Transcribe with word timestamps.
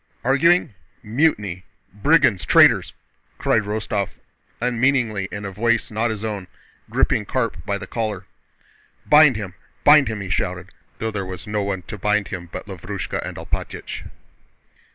"Arguing? 0.23 0.73
Mutiny!... 1.03 1.63
Brigands! 1.93 2.43
Traitors!" 2.43 2.91
cried 3.37 3.61
Rostóv 3.61 4.17
unmeaningly 4.59 5.27
in 5.31 5.45
a 5.45 5.51
voice 5.51 5.91
not 5.91 6.09
his 6.09 6.23
own, 6.25 6.47
gripping 6.89 7.23
Karp 7.23 7.63
by 7.67 7.77
the 7.77 7.85
collar. 7.85 8.25
"Bind 9.05 9.35
him, 9.35 9.53
bind 9.83 10.07
him!" 10.07 10.21
he 10.21 10.31
shouted, 10.31 10.71
though 10.97 11.11
there 11.11 11.23
was 11.23 11.45
no 11.45 11.61
one 11.61 11.83
to 11.83 11.99
bind 11.99 12.29
him 12.29 12.49
but 12.51 12.65
Lavrúshka 12.65 13.21
and 13.23 13.37
Alpátych. 13.37 14.01